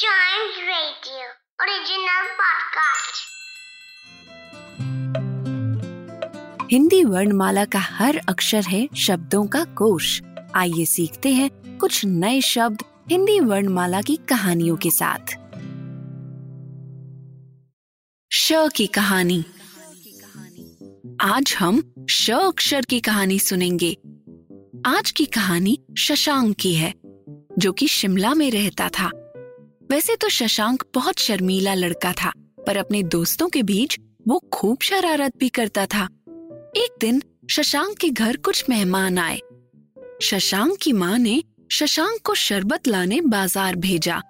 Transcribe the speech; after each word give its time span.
Chimes 0.00 0.56
Radio, 0.66 1.24
original 1.60 2.24
podcast. 2.34 3.16
Hindi 6.72 7.04
वर्णमाला 7.04 7.64
का 7.64 7.78
हर 7.78 8.20
अक्षर 8.28 8.64
है 8.64 8.88
शब्दों 8.96 9.46
का 9.46 9.64
कोश। 9.64 10.22
आइए 10.54 10.84
सीखते 10.84 11.28
हैं 11.28 11.78
कुछ 11.78 12.04
नए 12.04 12.40
शब्द 12.40 12.82
हिंदी 13.10 13.40
वर्णमाला 13.40 14.02
की 14.02 14.16
कहानियों 14.16 14.76
के 14.76 14.90
साथ। 14.90 15.34
श 18.32 18.52
की 18.52 18.86
कहानी। 18.86 19.44
आज 21.20 21.54
हम 21.58 21.94
श 22.10 22.30
अक्षर 22.30 22.84
की 22.84 23.00
कहानी 23.00 23.38
सुनेंगे। 23.38 23.96
आज 24.86 25.10
की 25.10 25.24
कहानी 25.24 25.78
शशांक 25.98 26.56
की 26.56 26.74
है 26.74 26.94
जो 27.58 27.72
कि 27.72 27.88
शिमला 27.88 28.34
में 28.34 28.50
रहता 28.50 28.88
था। 28.88 29.19
वैसे 29.90 30.14
तो 30.16 30.28
शशांक 30.28 30.82
बहुत 30.94 31.18
शर्मीला 31.18 31.74
लड़का 31.74 32.12
था, 32.12 32.32
पर 32.66 32.76
अपने 32.76 33.02
दोस्तों 33.04 33.48
के 33.48 33.62
बीच 33.62 33.98
वो 34.28 34.38
खूब 34.52 34.82
शरारत 34.82 35.36
भी 35.38 35.48
करता 35.48 35.86
था। 35.86 36.04
एक 36.76 36.96
दिन 37.00 37.22
शशांक 37.50 37.96
के 37.98 38.08
घर 38.08 38.36
कुछ 38.38 38.64
मेहमान 38.70 39.18
आए। 39.18 39.40
शशांक 40.22 40.76
की 40.82 40.92
माँ 40.92 41.18
ने 41.18 41.42
शशांक 41.72 42.20
को 42.24 42.34
शरबत 42.36 42.88
लाने 42.88 43.20
बाज़ार 43.22 43.76
भेजा। 43.76 44.20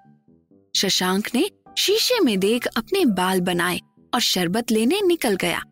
शशांक 0.74 1.28
ने 1.34 1.48
शीशे 1.78 2.20
में 2.20 2.38
देख 2.40 2.66
अपने 2.68 3.04
बाल 3.12 3.40
बनाए 3.40 3.80
और 4.12 4.20
शरबत 4.22 4.70
लेने 4.70 5.00
निकल 5.02 5.36
गया। 5.36 5.62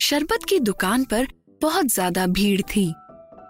शरबत 0.00 0.44
की 0.48 0.58
दुकान 0.60 1.04
पर 1.04 1.28
बहुत 1.62 1.86
ज़्यादा 1.86 2.26
भीड़ 2.28 2.60
थी। 2.66 2.92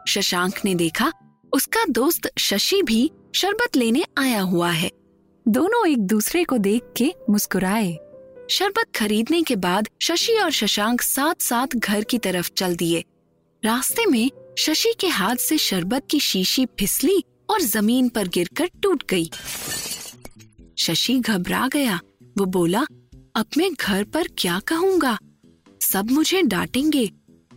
शशांक 0.08 0.64
ने 0.64 0.74
देखा, 0.74 1.12
उसका 1.52 1.84
दोस्त 1.90 2.30
शशि 2.38 2.82
भी 2.82 3.10
शरबत 3.34 3.76
लेने 3.76 4.04
आया 4.18 4.40
हुआ 4.42 4.70
है। 4.70 4.90
दोनों 5.48 5.88
एक 5.88 5.98
दूसरे 5.98 6.44
को 6.44 6.58
देख 6.58 6.82
के 6.96 7.14
मुस्कुराए। 7.30 7.98
शरबत 8.50 8.84
खरीदने 8.96 9.42
के 9.42 9.56
बाद 9.56 9.88
शशि 10.02 10.32
और 10.32 10.50
शशांक 10.50 11.02
साथ 11.02 11.42
साथ 11.42 11.66
घर 11.76 12.04
की 12.04 12.18
तरफ़ 12.18 12.50
चल 12.56 12.76
दिए। 12.76 13.04
रास्ते 13.64 14.06
में 14.06 14.30
शशि 14.58 14.94
के 15.00 15.06
हाथ 15.06 15.36
से 15.36 15.58
शरबत 15.58 16.06
की 16.10 16.20
शीशी 16.20 16.66
फिसली 16.66 17.24
और 17.50 17.60
ज़मीन 17.60 18.08
पर 18.08 18.28
गिरकर 18.28 18.70
टूट 18.82 19.02
गई। 19.10 19.30
शशि 20.78 21.18
घबरा 21.18 21.68
गया। 21.68 22.00
वो 22.38 22.44
बोला, 22.44 22.86
अब 23.34 23.46
मैं 23.56 23.74
घर 23.74 24.04
पर 24.04 24.28
क्या 24.38 24.60
कहूँगा? 24.60 25.18
सब 25.80 26.10
मुझे 26.10 26.42
डांटेंगे। 26.42 27.10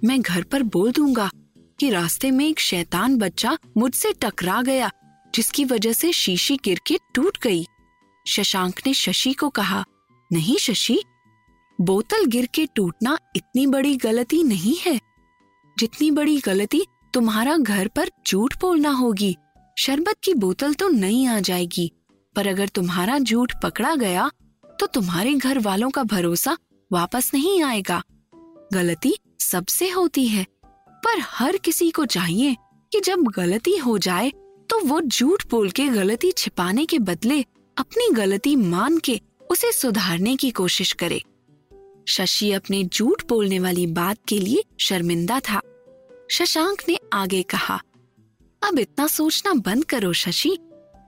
मैं 0.03 0.21
घर 0.21 0.43
पर 0.43 0.63
बोल 0.63 0.91
दूँगा 0.91 1.31
कि 1.79 1.89
रास्ते 1.89 2.31
में 2.31 2.47
एक 2.47 2.59
शैतान 2.59 3.17
बच्चा 3.17 3.57
मुझसे 3.77 4.13
टकरा 4.21 4.61
गया, 4.61 4.91
जिसकी 5.35 5.65
वजह 5.65 5.93
से 5.93 6.11
शीशी 6.11 6.59
गिर 6.63 6.79
के 6.87 6.97
टूट 7.15 7.37
गई। 7.41 7.67
शशांक 8.25 8.81
ने 8.87 8.93
शशि 8.93 9.33
को 9.33 9.49
कहा, 9.49 9.83
नहीं 10.31 10.57
शशि, 10.57 11.01
बोतल 11.79 12.25
गिर 12.25 12.45
के 12.45 12.65
टूटना 12.75 13.17
इतनी 13.35 13.65
बड़ी 13.67 13.95
गलती 13.95 14.43
नहीं 14.43 14.75
है। 14.77 14.99
जितनी 15.77 16.11
बड़ी 16.11 16.37
गलती 16.39 16.83
तुम्हारा 17.13 17.57
घर 17.57 17.87
पर 17.87 18.09
झूठ 18.27 18.59
बोलना 18.61 18.89
होगी, 18.89 19.35
शरबत 19.77 20.15
की 20.23 20.33
बोतल 20.33 20.73
तो 20.73 20.87
नहीं 20.87 21.27
आ 21.27 21.39
जाएगी। 21.39 21.91
पर 22.35 22.47
अगर 22.47 22.67
तुम्हारा 22.67 23.17
झूठ 23.19 23.53
पकड़ा 23.63 23.95
गया 23.95 24.29
तो 24.79 24.85
तुम्हारे 24.85 25.33
घर 25.33 25.59
वालों 25.59 25.89
का 25.89 26.03
भरोसा 26.03 26.57
वापस 26.91 27.31
नहीं 27.33 27.61
आएगा। 27.63 28.01
गलती 28.73 29.13
सबसे 29.39 29.89
होती 29.89 30.27
है। 30.27 30.45
पर 31.03 31.19
हर 31.19 31.57
किसी 31.57 31.89
को 31.91 32.05
चाहिए 32.05 32.55
कि 32.91 32.99
जब 32.99 33.23
गलती 33.27 33.75
हो 33.77 33.97
जाए 33.97 34.29
तो 34.69 34.79
वो 34.85 35.01
झूठ 35.01 35.45
बोल 35.49 35.69
के 35.69 35.87
गलती 35.87 36.31
छिपाने 36.31 36.85
के 36.85 36.99
बदले 36.99 37.43
अपनी 37.77 38.09
गलती 38.13 38.55
मान 38.55 38.97
के 38.97 39.19
उसे 39.49 39.71
सुधारने 39.71 40.35
की 40.35 40.51
कोशिश 40.51 40.91
करे। 40.93 41.21
शशि 42.07 42.51
अपने 42.51 42.83
झूठ 42.83 43.23
बोलने 43.27 43.59
वाली 43.59 43.85
बात 43.87 44.17
के 44.27 44.39
लिए 44.39 44.63
शर्मिंदा 44.79 45.39
था। 45.39 45.61
शशांक 46.31 46.83
ने 46.89 46.97
आगे 47.13 47.41
कहा, 47.43 47.81
अब 48.61 48.79
इतना 48.79 49.07
सोचना 49.07 49.53
बंद 49.53 49.85
करो 49.85 50.13
शशि 50.13 50.57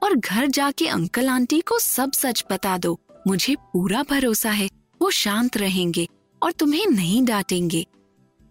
और 0.04 0.16
घर 0.16 0.48
जाके 0.48 0.88
अंकल 0.88 1.30
आंटी 1.30 1.62
को 1.62 1.80
सब 1.80 2.12
सच 2.12 2.44
बता 2.52 2.78
दो। 2.78 3.00
मुझे 3.28 3.56
पूरा 3.74 4.04
भरोसा 4.04 4.52
है, 4.52 4.70
वो 5.02 5.10
शांत 5.10 5.58
रहेंगे 5.58 6.08
और 6.42 6.52
तुम्हें 6.52 6.86
नहीं 6.88 7.24
डांटेंगे। 7.26 7.86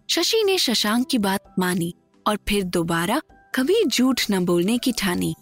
शशि 0.09 0.43
ने 0.43 0.57
शशांक 0.57 1.07
की 1.07 1.17
बात 1.17 1.53
मानी 1.59 1.93
और 2.27 2.37
फिर 2.49 2.63
दोबारा 2.63 3.21
कभी 3.55 3.83
झूठ 3.85 4.25
न 4.31 4.45
बोलने 4.45 4.77
की 4.77 4.91
ठानी। 4.91 5.35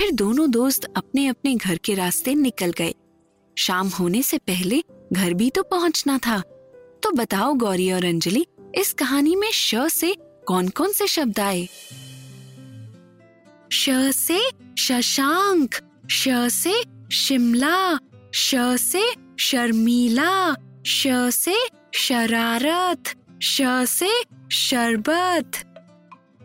फिर 0.00 0.10
दोनों 0.10 0.50
दोस्त 0.50 0.84
अपने 0.96 1.26
अपने 1.26 1.54
घर 1.54 1.76
के 1.76 1.94
रास्ते 1.94 2.34
निकल 2.34 2.70
गए। 2.70 2.94
शाम 3.58 3.88
होने 3.88 4.22
से 4.22 4.38
पहले 4.38 4.82
घर 5.12 5.34
भी 5.34 5.50
तो 5.50 5.62
पहुँचना 5.62 6.18
था। 6.18 6.40
तो 7.02 7.10
बताओ 7.10 7.54
गौरी 7.54 7.92
और 7.92 8.04
अंजलि, 8.04 8.46
इस 8.74 8.92
कहानी 8.92 9.36
में 9.36 9.50
श 9.50 9.74
से 9.74 10.16
कौन 10.46 10.68
कौन 10.68 10.92
से 10.92 11.06
शब्द 11.06 11.40
आए? 11.40 11.68
श 13.72 13.90
से 14.14 14.40
शशांक, 14.78 15.74
श 16.10 16.28
से 16.52 16.84
शिमला, 17.12 17.98
श 18.34 18.54
से 18.80 19.14
शर्मीला, 19.40 20.54
श 20.86 21.06
से 21.34 21.56
शरारत, 21.94 23.02
श 23.42 23.62
से 23.88 24.24
शरबत। 24.52 25.50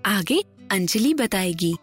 आगे 0.05 0.43
अंजलि 0.71 1.13
बताएगी। 1.13 1.75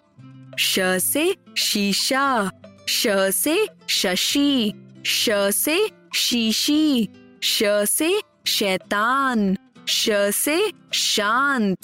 श 0.58 0.78
से 0.98 1.36
शीशा, 1.58 2.50
श 2.88 3.06
से 3.30 3.68
शशि, 3.88 4.72
श 5.06 5.26
से 5.50 5.90
शीशी, 6.16 7.08
श 7.42 7.62
से 7.84 8.22
शैतान, 8.46 9.56
श 9.88 10.10
से 10.34 10.72
शांत, 10.92 11.78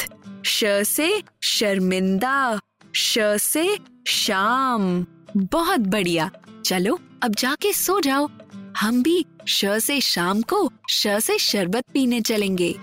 श 0.46 0.64
से 0.84 1.22
शर्मिंदा, 1.42 2.60
श 2.96 3.18
से 3.36 3.78
शाम। 4.08 5.06
बहुत 5.36 5.80
बढ़िया। 5.80 6.30
चलो, 6.64 6.98
अब 7.22 7.34
जाके 7.34 7.72
सो 7.72 8.00
जाओ। 8.00 8.30
हम 8.76 9.02
भी 9.02 9.24
श 9.48 9.64
से 9.64 10.00
शाम 10.00 10.42
को 10.42 10.72
श 10.90 11.06
से 11.06 11.38
शरबत 11.38 11.84
पीने 11.92 12.20
चलेंगे। 12.20 12.74